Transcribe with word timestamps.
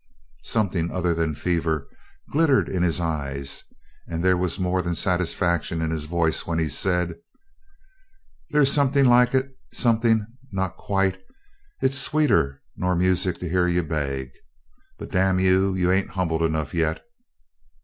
Something 0.45 0.89
other 0.91 1.13
than 1.13 1.35
fever 1.35 1.87
glittered 2.31 2.67
in 2.67 2.81
his 2.81 2.99
eyes, 2.99 3.65
and 4.07 4.25
there 4.25 4.35
was 4.35 4.57
more 4.57 4.81
than 4.81 4.95
satisfaction 4.95 5.79
in 5.79 5.91
his 5.91 6.05
voice 6.05 6.47
when 6.47 6.57
he 6.57 6.69
said: 6.69 7.19
"That's 8.49 8.71
somethin' 8.71 9.05
like 9.05 9.35
it 9.35 9.55
somethin' 9.71 10.25
not 10.51 10.75
quite! 10.75 11.21
It's 11.83 11.99
sweeter 11.99 12.63
nor 12.75 12.95
music 12.95 13.37
to 13.41 13.47
hear 13.49 13.67
you 13.67 13.83
beg. 13.83 14.31
But, 14.97 15.11
damn 15.11 15.39
you, 15.39 15.75
you 15.75 15.91
ain't 15.91 16.09
humble 16.09 16.43
enough 16.43 16.73
yet!" 16.73 17.03